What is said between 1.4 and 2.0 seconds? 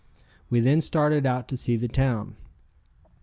to see the